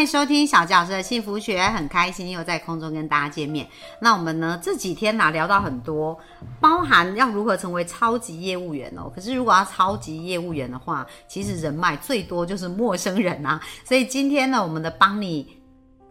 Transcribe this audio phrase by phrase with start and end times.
[0.00, 3.68] 欢迎收听小教师的幸福学，很开心又在空中跟大家见面。
[4.00, 6.18] 那我们呢这几天呢聊到很多，
[6.58, 9.12] 包含要如何成为超级业务员哦。
[9.14, 13.60] 可是如果要超级业务员的话，其实人脉最多就是陌生人啊。
[13.84, 15.46] 所以今天呢，我们的帮你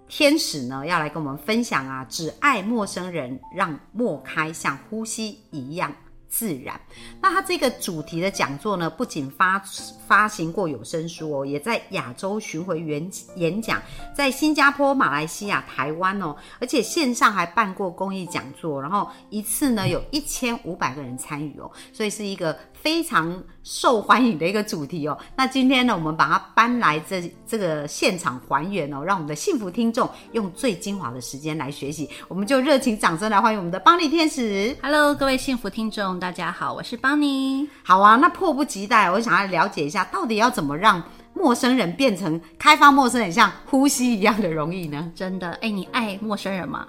[0.08, 5.91] 天使呢要来跟我们分享啊，只爱陌生人，让莫开像呼吸一样。
[6.29, 6.79] 自然，
[7.19, 9.61] 那他这个主题的讲座呢，不仅发
[10.07, 13.81] 发行过有声书哦，也在亚洲巡回演演讲，
[14.15, 22.57] 在新加坡、马来西亚、台湾哦，而且线上还办过公益讲座，然后一次呢有一千五百个人参与哦，所以是一个。
[22.81, 25.17] 非常受欢迎的一个主题哦。
[25.35, 32.09] 那今天呢，我们把它搬来这这个现场还原哦，让我们的幸福听众用最精华的时间来学习。
[32.30, 34.73] 我们就热情掌声来欢迎我们的邦尼天使。
[34.81, 37.66] Hello，各位幸福听众，大家好，我是邦尼。
[37.81, 41.02] 好啊，那迫不及待，我想要了解一下，到底要怎么让
[41.34, 45.09] 陌生人变成开发陌生人像呼吸一样的容易呢？
[45.16, 46.86] 真的，哎，你爱陌生人吗？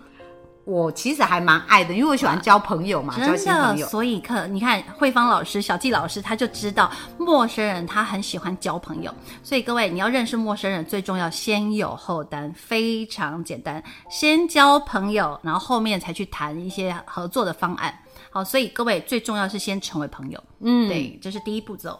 [0.65, 3.87] 我其实还蛮爱的，因为我喜欢交朋友嘛，交新朋友。
[3.87, 9.15] 所以可你看，慧芳老师、小纪老师他就知道陌生人他很喜欢交朋友。
[9.45, 17.97] 所以各位，你要认识陌生人，最重要先有后单，非常简单，先交朋友，然后后面才去谈一些合作的方案。
[18.31, 21.99] 好，所以各位最重要是先成为朋友，嗯，对，这是第一步骤。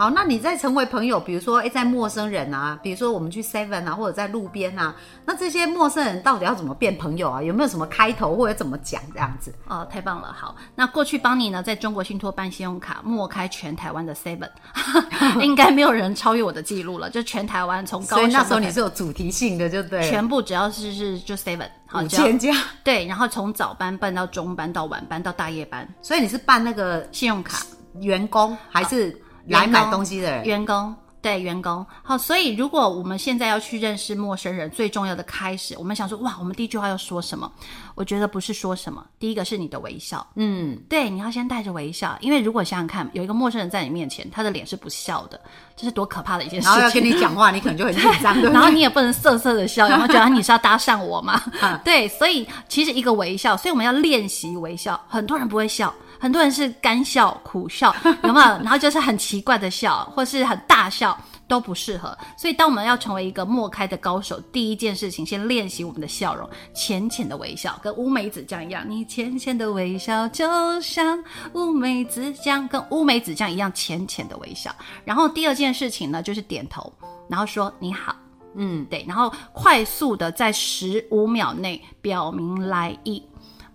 [0.00, 7.42] 好，那你在成为朋友，比如说，哎，在陌生人啊，比如说我们去 Seven 啊，或者在路边啊，那这些陌生人到底要怎么变朋友啊？
[7.42, 9.54] 有没有什么开头或者怎么讲这样子？
[9.68, 10.34] 哦，太棒了！
[10.34, 14.48] 好，那过去帮你呢，在中国信托办信用卡，默开全台湾的 Seven，
[15.42, 17.10] 应该没有人超越我的记录了。
[17.10, 21.68] 就全台湾从高，所以那时候你是有主题性的，就对，全部只要是是就 Seven，
[22.02, 27.58] 五千家，对，然后从早班办到中班到晚班到大夜班，所以你是办那个信用卡
[28.00, 29.14] 员工还是？
[29.50, 37.52] 来买东西的人，员工对员工好，所以如果我们现在要去认识陌生人，最重要的开始，我们想说哇，我们第一句话要说什么？
[37.94, 45.38] 我觉得不是说什么，第一个是你的微笑，嗯，对，你要先带着微笑，因为如果想想看，有一个陌生人在你面前，他的脸是不笑的，
[45.76, 46.70] 这是多可怕的一件事情。
[46.70, 51.42] 然后要跟你讲话，你可能就很 紧张，然后你也不能涩涩的笑，然后觉得你是要搭讪我嘛？
[51.84, 55.92] 对，所以其实一个微笑，所以我们要练习微笑，很多人不会笑。
[56.20, 58.46] 很多人是干笑、苦笑， 有没有？
[58.58, 62.16] 然后就是很奇怪的笑，或是很大笑，都不适合。
[62.36, 68.84] 所以，当我们要成为一个默开的高手，第一件事情，先练习我们的笑容，浅浅的微笑，跟乌梅子酱一样。
[68.86, 71.18] 你浅浅的微笑，就像
[71.54, 74.70] 乌梅子酱，跟乌梅子酱一样浅浅的微笑。
[75.06, 76.92] 然后第二件事情呢，就是点头，
[77.28, 78.14] 然后说你好，
[78.56, 83.22] 嗯，对，然后快速的在十五秒内表明来意。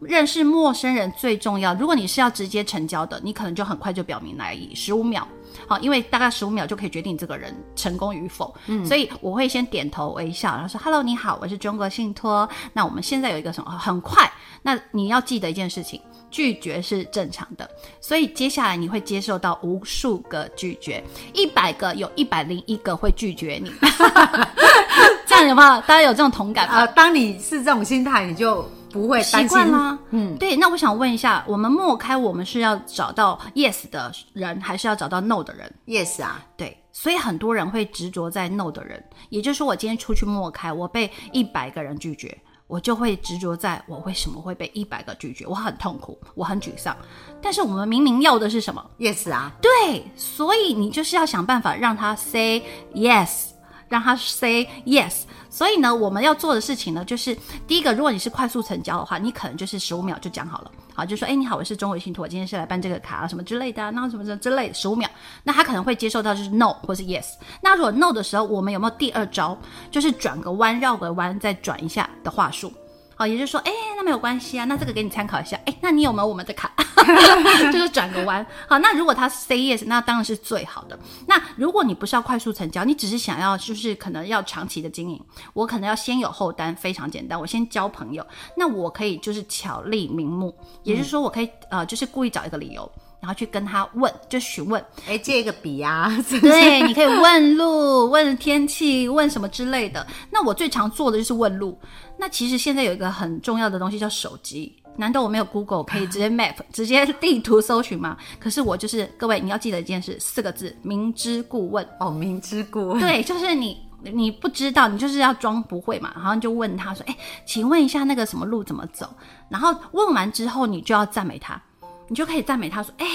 [0.08, 1.74] 认识陌生人最重要。
[1.76, 5.28] 如果你是要直接成交的，你可能就很快就表明来意，十五秒，
[5.68, 8.54] 好，因为大概十五秒就可以决定这个人成功与否。
[8.68, 12.48] 嗯，所以我会先点头微笑，然后说 “Hello，你好，我是中国信托。
[12.74, 13.72] 那我们现在有一个什么？
[13.72, 14.32] 很快。
[14.62, 16.02] 那你要记得一件事情，
[16.32, 17.70] 拒绝是正常的。
[18.02, 23.72] 所以接下来你会接受到无数个拒绝，一百个有一百零一个会拒绝你。
[25.28, 25.82] 这样有没有？
[25.82, 26.78] 大家有这种同感吗？
[26.78, 28.68] 呃当你是这种心态，你就。
[28.96, 30.00] 不会习惯吗？
[30.12, 30.56] 嗯，对。
[30.56, 36.78] 那我想问一下，我们默开，我们是要找到 yes 的人，还是要找到 no 的人？yes 啊，对。
[36.94, 46.96] 所以很多人会执着在 no 的人，也就是说，我今天出去默开，我被一百个人拒绝，我就会执着在我为什么会被一百个拒绝，我很痛苦，我很沮丧。
[47.42, 50.06] 但是我们明明要的是什么？yes 啊，对。
[50.16, 52.64] 所以你就是要想办法让他 say
[52.94, 53.50] yes。
[53.88, 57.38] 让他 say yes，所以呢，我们要做的事情呢，就是
[57.68, 65.10] 第一个，如果你是快速成交的话，你可能就是十五秒就讲好了，好，就说，哎，你好，我是中伟信托，我今天是来办这个卡啊，什么之类的，那什么什么之类的，十五秒，
[65.44, 69.58] 那他可能会接受到就是 no 或是 yes，那如果 no 的时候，我们有没有第二招，
[69.92, 72.74] 就是转个弯，绕个弯，再转一下的话术？
[73.18, 75.58] 好，也就是说，哎，那没有关系啊，那这个给你参考一下。
[75.66, 76.70] 哎，那你有没有我们的卡？
[77.72, 78.46] 就是转个弯。
[78.68, 80.98] 好，那如果他 say yes，那当然是最好的。
[81.28, 85.22] 那如果你不是要快速成交，你只是想要就是可能要长期的经营，
[85.54, 88.26] 我可能要先有后单，非常简单，我先交朋友。
[88.56, 92.90] 那我可以就是巧立名目，也就是说，我可以呃，就是故意找一个理由。
[93.22, 100.06] 然后去跟他问，就询问，哎，借一个笔啊，对，你可以问路、问天气、问什么之类的。
[100.30, 101.76] 那我最常做的就是问路。
[102.20, 108.18] 那其实现在有一个很重要的东西叫手机，难道我没有 Google 可以直接 Map 直接地图搜寻吗？
[108.40, 111.88] 可是我就是各位，你要记得一件事，四个字：明知故问。
[112.00, 113.00] 哦，明知故问。
[113.00, 113.78] 对，就是你
[114.14, 119.10] 你不知道，你就是要装不会嘛，然后就问他说：“哎，请问一下那个什么路怎么走？”
[119.50, 121.62] 然后问完之后，你就要赞美他。
[122.08, 123.06] 你就可以赞美他说，哎，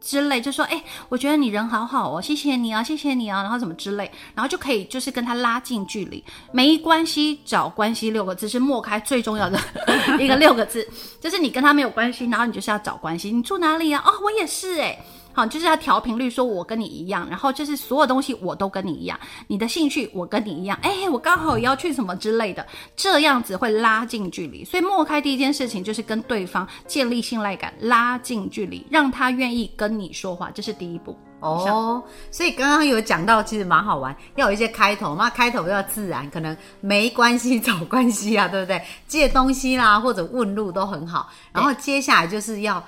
[0.00, 6.22] 之类，就说，哎，我觉得你人好好哦，谢谢你啊，谢谢你啊，然后怎么之类，然后就可以就是跟他拉近距离。
[6.52, 9.58] 没关系，找关系六个字是莫开最重要的
[10.18, 10.88] 一个六个字，
[11.20, 13.30] 就是你跟他没有关系，然后你就是要找关系。
[13.30, 14.02] 你住哪里啊？
[14.04, 14.98] 哦，我也是哎。
[15.36, 22.66] 好，就是要调频率，说我跟你一样，然后就是所有东西我都跟你一样，你的兴趣我跟你一样，哎，我刚好也要去什么之类的，
[22.96, 24.64] 这样子会拉近距离。
[24.64, 31.14] 所以莫开第一件事情就是跟对方建立信赖感，拉近距离，让他愿意跟你说话，这是第一步。
[31.40, 38.80] 哦，所以刚刚有讲到，其实蛮好玩，要有一些开头嘛，开头要自然，可能没关系 找关系啊，对不对？
[39.06, 41.28] 借东西啦，或者问路都很好。
[41.52, 42.82] 然后接下来就是要。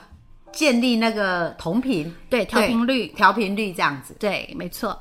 [0.53, 4.99] 建立那个同频，对调频率，调频率这样子，对，没错。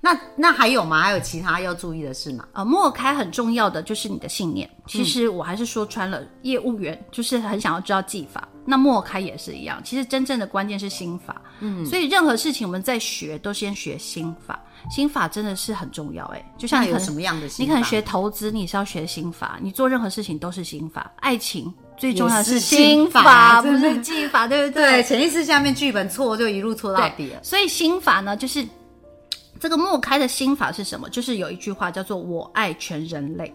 [0.00, 1.02] 那那还有吗？
[1.02, 2.46] 还有其他要注意的事吗？
[2.52, 4.70] 啊，莫开很重要的就是你的信念。
[4.86, 9.82] 其实我还是说穿了，业务员就是很想要知道技法，那莫开也是一样。
[9.82, 14.58] 其实真正的关键是心法，嗯，所以任何事情我们在学都先学心法，
[14.88, 16.24] 心法真的是很重要。
[16.26, 21.74] 哎，就像有什么样的心，你可能学投资，你是要学心法，你做任何事情都是心法，爱情。
[21.98, 24.84] 最重要的是心法，不是技法，对不对？
[24.84, 27.42] 对，潜意识下面剧本错就一路错到底了。
[27.42, 28.64] 所以心法呢，就是
[29.60, 31.08] 这个莫开的心法是什么？
[31.10, 33.52] 就是有一句话叫做“我爱全人类”，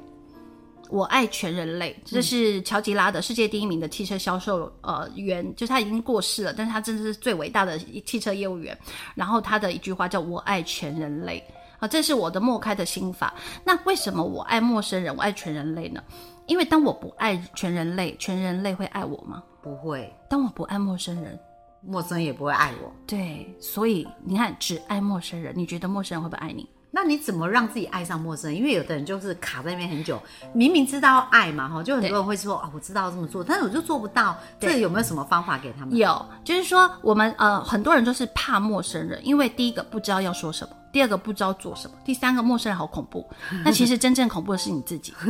[0.92, 1.98] 我爱全人类。
[2.04, 8.78] 这是乔吉拉的世界第一名的汽车销售呃员，就是他已经过世了，但是他真的是最伟大的汽车业务员。
[9.16, 11.42] 然后他的一句话叫“我爱全人类”，
[11.80, 13.34] 啊，这是我的莫开的心法。
[13.63, 16.01] 那为什么我爱陌生人，我爱全人类呢？
[16.48, 19.44] 因为当我不爱全人类，全人类会爱我吗？
[19.62, 20.13] 不会。
[20.30, 21.40] 当我不爱陌生人，
[21.81, 22.92] 陌生人也不会爱我。
[23.07, 26.69] 对，所以你看，只爱陌生人，你觉得陌生人会不会爱你？
[26.95, 28.60] 那你怎么让自己爱上陌生人？
[28.60, 30.22] 因为有的人就是卡在那边很久，
[30.54, 34.38] 明明知道爱嘛，哈，就很多人会说，哦，我知道这么做，但是我就做不到。
[34.60, 35.98] 这有没有什么方法给他们？
[35.98, 40.75] 有，就是说我们呃，很多人就是怕陌生人，因为第一个不知道要说什么。
[40.94, 43.28] 第二个不知道做什么，第三个陌生人好恐怖。
[43.66, 45.12] 那其实真正恐怖的是你自己，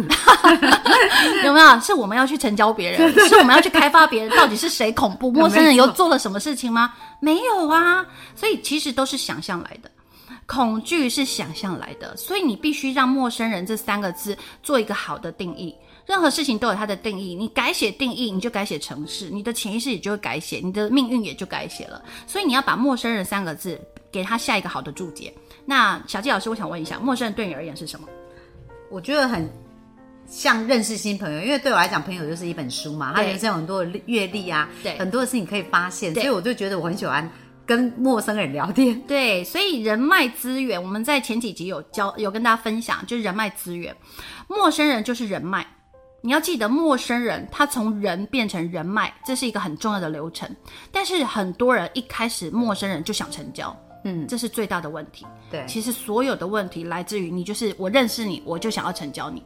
[1.46, 1.80] 有没有？
[1.80, 5.32] 是我们要去成交别人， 是我们要去开发别人，到底是谁恐怖？
[5.32, 6.94] 陌生人又做了什么事情吗？
[7.22, 8.06] 没有啊。
[8.36, 9.90] 所以其实都是想象来的，
[10.46, 12.16] 恐惧是想象来的。
[12.18, 15.76] 所以你必须让陌生人这三个字做一个好的定义。
[16.06, 22.04] 任何事情都有它的定义，你改写定义，你就改写城市，你的潜意识也就会改写，你的命运也就改写了。
[22.28, 23.80] 所以你要把陌生人三个字
[24.12, 25.34] 给他下一个好的注解。
[25.66, 28.08] 那小纪老师，我想问一下，陌生人对你而言是什么？
[28.92, 29.50] 我觉得很
[30.28, 37.30] 像认识新朋友，因为对我来讲，朋友就是一本书嘛，他人生有很多的阅历啊，对，很多的事情可以发现，所以我就觉得我很喜欢
[37.66, 39.00] 跟陌生人聊天。
[39.08, 43.96] 对，所以人脉资源，我们在前几集有教，有跟大家分享，就是人脉资源，
[44.48, 45.66] 陌生人就是人脉。
[46.22, 50.50] 你要记得，陌生人他从人变成人脉，这是一个很重要的流程。
[50.92, 53.76] 但是很多人一开始陌生人就想成交。
[54.06, 55.26] 嗯，这是最大的问题。
[55.50, 59.44] 对，其实所有的问题来自于你，就是我认识你，我就想要成交你。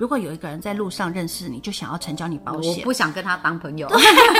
[0.00, 3.86] 如果有一个人在路上认识你，就想要成交你保险，我不想跟他当朋友。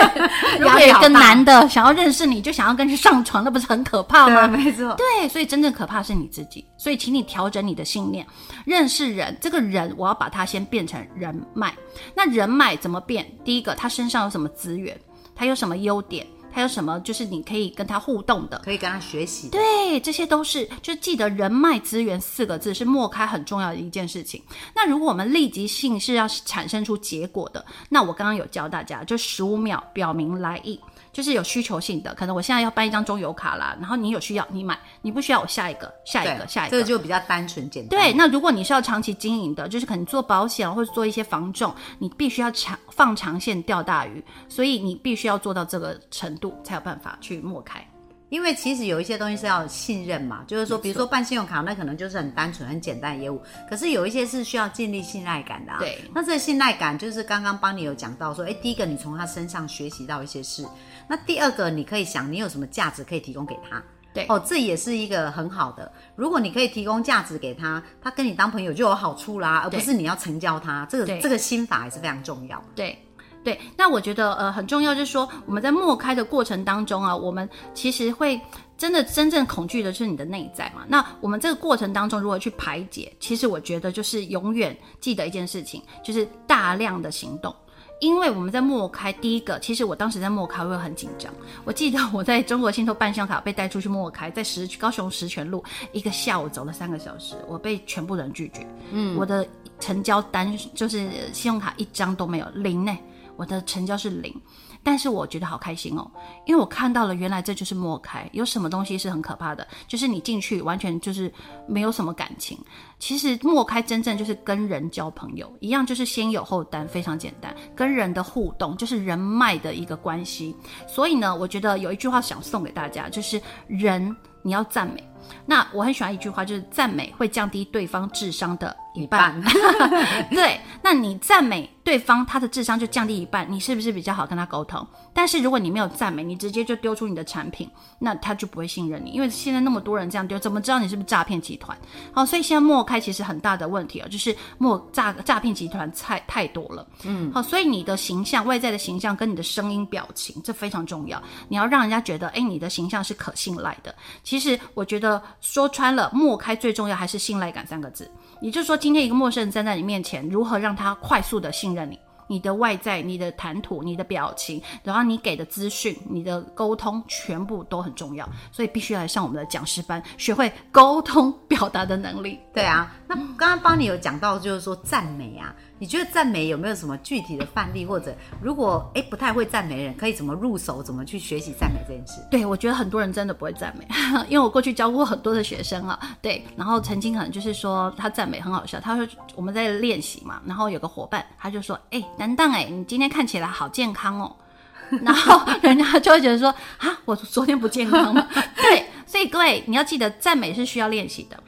[0.59, 4.49] 如果有一个男的想要认识你，就想要跟你上床，那不是很可怕吗？
[4.49, 4.95] 没错。
[4.95, 6.65] 对，所以真正可怕是你自己。
[6.79, 8.27] 所以，请你调整你的信念。
[8.65, 11.75] 认识人，这个人我要把他先变成人脉。
[12.15, 13.31] 那人脉怎么变？
[13.45, 14.99] 第一个，他身上有什么资源？
[15.37, 16.27] 他有什么优点？
[16.53, 16.99] 还有什么？
[17.01, 19.49] 就是你可以跟他互动的，可以跟他学习。
[19.51, 24.43] 对，这些都是就记得人脉资源四个字是莫开很重要的一件事情。
[24.75, 30.79] 那如果我们立即性是要产生出结果的，那我刚刚有教大家，就十五秒表明来意。
[31.21, 37.91] 就是有需求性的，可能我现在要办一张中油卡啦，然后你有需要你买，你不需要我下一个，下一个，下一个，这个就比较单纯简单。
[37.91, 47.87] 对，那如果你是要长期经营的，就是可能做保险或者做一些防重，你必须要长放长线钓大鱼，所以你必须要做到这个程度才有办法去抹开。
[48.31, 53.43] 因为其实有一些东西是要信任嘛，就是说，比如说办信用卡，那可能就是很单纯、很简单的业务。
[53.69, 55.73] 可是有一些是需要建立信赖感的。
[55.81, 60.65] 对，那这个信赖感就是刚刚帮你有讲到说，哎，第一个你从他身上学习到一些事，
[61.09, 63.83] 那第二个你可以想你有什么价值可以提供给他。
[64.13, 65.91] 对，哦，这也是一个很好的。
[66.17, 70.87] 如果你可以提供价值给他，他跟你当朋友就有好处啦，而不是你要成交他。
[70.91, 72.63] 这个这个心法也是非常重要。
[72.75, 72.99] 对。
[73.43, 78.41] 对，那我觉得呃很重要，就是说我们在默开的过程当中啊，我们其实会
[78.77, 80.83] 真的真正恐惧的是你的内在嘛。
[80.89, 83.13] 那我们这个过程当中如何去排解？
[83.19, 87.55] 其实我觉得就是永远记得一件事情，就是大量的行动。
[87.99, 91.31] 因为我们在默开第一个，其实我当时在默开，我会很紧张。
[91.65, 98.67] 我记得我在中国信托办信用卡被带出去默开，在石高雄石泉路一个下午走了三个小时，我被全部人拒绝。
[98.91, 99.47] 嗯，我的
[99.81, 102.97] 成交单就是信用卡一张都没有，零呢，
[103.41, 104.35] 我的成交是零。
[104.83, 106.11] 但是我觉得好开心哦，
[106.47, 108.27] 因为我看到了，原来这就是默开。
[108.33, 109.67] 有什么东西是很可怕的？
[109.87, 111.31] 就是你进去完全就是
[111.67, 112.59] 没有什么感情。
[112.99, 117.55] 其实默开真正就是跟人交朋友一样，就是先有后单，非常简单。
[117.77, 120.57] 跟人的互动就是人脉的一个关系。
[120.89, 125.10] 所以呢，我觉得有一句话想送给大家，就是人你要赞美。
[125.47, 129.41] 那我很喜欢一句话，就是赞美会降低对方智商的一半。
[130.31, 134.87] 对，那你赞美对方，他的智商就降低一半，你是不是比较好跟他沟通？
[135.13, 137.69] 但是如果你没有赞美，你直接就丢出你的产品，
[137.99, 141.77] 那他就不会信任你，因为现在那么多人这样丢，怎么知道你是不是诈骗集团？
[142.13, 146.87] 好，所以现在默开其实很大的问题啊，就是莫诈诈骗集团太太多了。
[147.05, 151.21] 嗯，好，所以你的形象、外在的形象跟你的声音、表情，这非常重要。
[151.49, 153.95] 你要让人家觉得，哎，你的形象是可信赖的。
[154.23, 155.20] 其实我觉得。
[155.41, 158.11] 说穿了，默开最重要还是信赖感三个字。
[158.41, 161.99] 也就是说，今天一个陌生人站在你面前，如何让他快速的信任你？
[162.27, 168.29] 你的外在、你的谈吐、你的表情，然后你给的资讯、你的沟通，全部都很重要。
[168.53, 172.39] 所以必须来上我们的讲师班，学会沟通表达的能力。
[172.55, 175.53] 对啊，那刚刚帮你有讲到，就是说赞美啊。
[175.81, 182.21] 你觉得赞美有没有什么具体的范例，或者如果哎不太会赞美人，可以怎么入手，怎么去学习赞美这件事？
[182.31, 183.89] 对，我觉得很多人真的不会赞美，
[184.29, 194.37] 因为我过去教过很多的学生啊，对，然后曾经可能就是说他赞美很好笑，他说我们在练习嘛，然后有个伙伴他就说，哎，担当哎，你今天看起来好健康哦，
[195.01, 198.29] 然后人家就会觉得说，啊，我昨天不健康吗？
[198.55, 201.43] 对，所以各位你要记得赞美是需要练习的。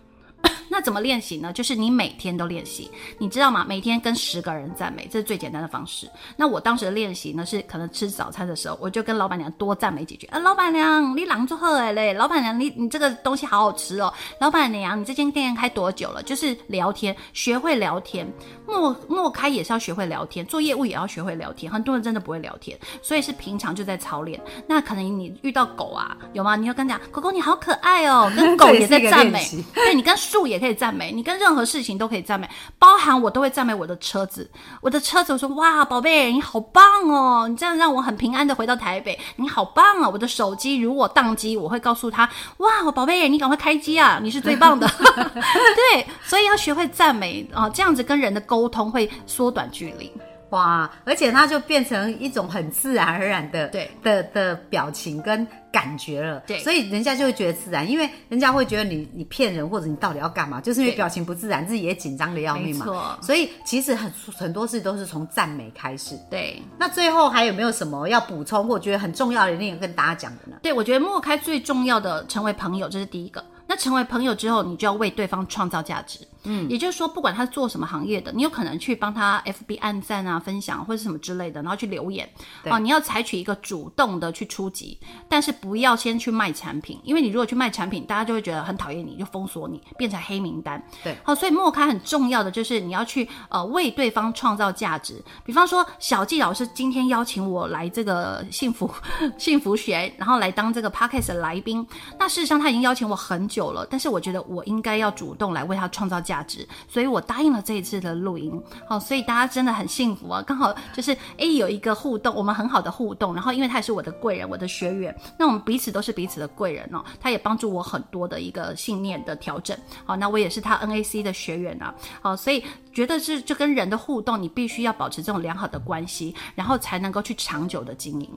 [0.73, 1.53] 那怎么练习呢？
[1.53, 3.63] 就是你每天都练习，你知道吗？
[3.69, 6.09] 每天跟十个人赞美，这是最简单的方式。
[6.35, 10.27] 那我当时的练习呢，是可能吃早餐的时候，我就跟老板娘多赞美几句。
[10.29, 12.15] 啊，老板娘，你狼做喝哎嘞！
[12.15, 14.11] 老板娘，你你这个东西好好吃哦！
[14.41, 16.23] 老板娘，你这间店开多久了？
[16.23, 18.27] 就是聊天，学会聊天。
[18.67, 21.71] 莫莫开也是要学会聊天，做业务也要学会聊天。
[21.71, 24.41] 很多人真的不会聊天，所以是平常就在操练。
[24.67, 26.57] 那可能你遇到狗啊，有吗？
[26.57, 29.47] 你要跟讲，狗狗你好可爱哦，跟狗 也在赞美。
[29.75, 30.62] 对，你跟树也。
[30.63, 34.49] 可以赞美你，跟任何事情都可以赞美，包含我都会赞美我的车子。
[34.81, 37.49] 我的车子，我说哇，宝贝，你好棒哦！
[37.49, 40.09] 你这样让我很平安的回到台北，你好棒啊！
[40.09, 44.89] 我的手机如果宕机，我会告诉他，哇，宝贝，你赶快开机啊，你是最棒的。
[45.35, 50.13] 对，所以要学会赞美啊，这样子跟人的沟通会缩短距离。
[50.53, 66.15] 哇，而且它就变成一种很自然而然的对的的表情跟感觉了，对，所以人家就会觉得自然，因为人家会觉得你你骗人或者你到底要干嘛，就是因为表情不自然，自己也紧张的要命嘛，所以其实很很多事都是从赞美开始。
[66.31, 70.59] 对，那最后还有没有什么要补充或觉得很重要的一点跟大家讲的呢？
[70.63, 73.43] 对，我觉得莫开最重要的成为朋友，这是第一个。
[73.67, 76.19] 那成为朋友之后，你就要为对方创造价值。
[76.45, 82.29] 嗯，也就是说，不管他做什么行业的，你有可能去帮他 FB 按赞啊、分享或者什么之类的，然后去留言。
[82.65, 90.83] 哦，你要采取一个主动的去出击，但是不要先去卖产品，因为你如果去卖产品，大家就会觉得很讨厌你，就封锁你，变成黑名单。
[91.05, 95.23] 对，好，所以莫开很重要的就是你要去呃为对方创造价值。
[95.45, 98.91] 比方说，小纪老师今天邀请我来这个幸福
[99.39, 101.87] 幸福学，然后来当这个 Podcast 的来宾。
[102.19, 106.32] 那事实上他已经邀请我很久了，但是我觉得我应该要主动来为他创造价。
[106.33, 108.59] 价值，所以我答应了这一次的录音。
[108.89, 110.43] 好，所以大家真的很幸福啊！
[110.47, 113.35] 刚好就是哎，有一个互动，我们很好的互动。
[113.35, 117.05] 然后，因为他也是我的贵人，我的学员，那我们彼此都是彼此的贵人哦。
[117.21, 119.77] 他也帮助我很多的一个信念的调整。
[120.07, 121.95] 好，那我也是他 NAC 的学员啊。
[122.23, 128.31] 好，所以觉得是就跟人的互动，你必须要保持这种良好的关系，然后才能够去长久的经营。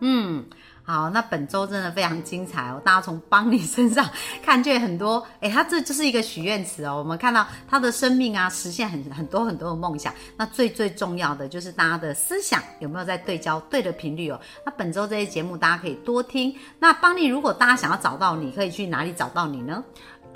[0.00, 0.44] 嗯。
[0.82, 2.80] 好，那本周真的非常精彩哦！
[2.82, 4.08] 大家从邦尼身上
[4.42, 6.96] 看见很多， 哎，他这就是一个许愿池哦。
[6.96, 10.10] 我们看到他的生命啊，实现很很多很多的梦想。
[10.38, 14.40] 那最最重要的就是大家的思想有没有在对焦对的频率哦？
[14.64, 16.56] 那本周这些节目大家可以多听。
[16.78, 19.84] 那邦尼，如果大家想要找到你，可以去哪里找到你呢？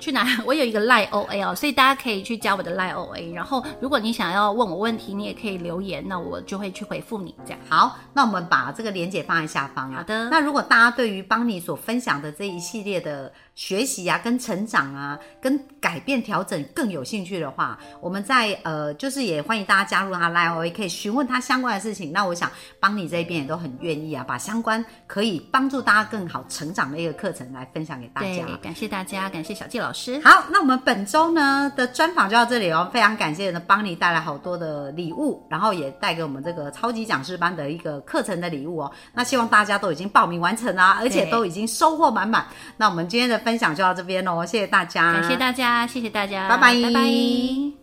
[0.03, 0.27] 去哪？
[0.45, 3.31] 我有一个赖 O A 哦，所以大家可以去加我的赖 O A。
[3.31, 7.33] 然后，如果你想要问我问题，你也可以留言，那我就会去回复你。
[7.45, 10.29] 这样好，那我们把这个连接放在下方好的。
[10.29, 22.11] 那如果大家对于邦尼所分享的这一系列的学习啊、跟成长啊、跟改变调整更有兴趣的话，我们在呃，就是也欢迎大家加入他 Line，我也可以询问他相关的事情。
[22.11, 30.19] 那我想帮你这边也都很愿意啊，把相关可以帮助大家更好成长的一个课程来分享给大对家。，感谢大家，感谢小纪老师。
[30.23, 38.91] 好，那我们本周呢的专访就到这里哦，非常感谢呢帮你带来好多的礼物，然后也带给我们这个超级讲师班的一个课程的礼物哦。
[39.13, 42.47] 那希望大家都已经报名完成啦，而且都已经收获满满。
[42.77, 47.82] 那我们今天的分享就到这边喽，谢谢大家，感谢大家，谢谢大家，拜拜拜拜。